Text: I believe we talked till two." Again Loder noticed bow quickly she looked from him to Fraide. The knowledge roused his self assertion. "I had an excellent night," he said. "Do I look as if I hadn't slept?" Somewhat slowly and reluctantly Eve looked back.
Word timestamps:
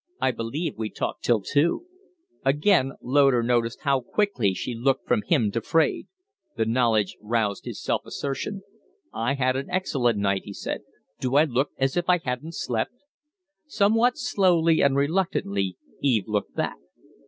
I 0.19 0.31
believe 0.31 0.79
we 0.79 0.89
talked 0.89 1.23
till 1.23 1.41
two." 1.41 1.85
Again 2.43 2.93
Loder 3.03 3.43
noticed 3.43 3.81
bow 3.85 3.99
quickly 4.01 4.51
she 4.55 4.73
looked 4.73 5.07
from 5.07 5.21
him 5.27 5.51
to 5.51 5.61
Fraide. 5.61 6.07
The 6.57 6.65
knowledge 6.65 7.15
roused 7.21 7.65
his 7.65 7.79
self 7.83 8.01
assertion. 8.07 8.63
"I 9.13 9.35
had 9.35 9.55
an 9.55 9.69
excellent 9.69 10.17
night," 10.17 10.41
he 10.45 10.53
said. 10.53 10.81
"Do 11.19 11.35
I 11.35 11.43
look 11.43 11.69
as 11.77 11.95
if 11.97 12.09
I 12.09 12.17
hadn't 12.17 12.55
slept?" 12.55 12.95
Somewhat 13.67 14.17
slowly 14.17 14.81
and 14.81 14.95
reluctantly 14.95 15.77
Eve 16.01 16.25
looked 16.27 16.55
back. 16.55 16.77